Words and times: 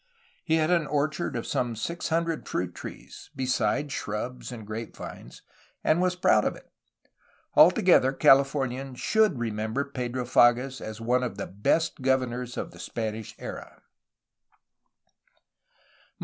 He 0.43 0.55
had 0.55 0.71
an 0.71 0.87
orchard 0.87 1.35
of 1.35 1.45
some 1.45 1.75
six 1.75 2.09
hundred 2.09 2.49
fruit 2.49 2.73
trees, 2.73 3.29
besides 3.35 3.93
shrubs 3.93 4.51
and 4.51 4.65
grape 4.65 4.97
vines, 4.97 5.43
and 5.83 6.01
was 6.01 6.15
proud 6.15 6.43
of 6.43 6.55
it. 6.55 6.71
Altogether, 7.53 8.11
Califomians 8.11 8.97
should 8.97 9.37
remember 9.37 9.85
Pedro 9.85 10.25
Fages 10.25 10.81
as 10.81 10.99
one 10.99 11.21
of 11.21 11.37
the 11.37 11.45
best 11.45 12.01
governors 12.01 12.57
of 12.57 12.71
the 12.71 12.79
Spanish 12.79 13.35
era. 13.37 13.83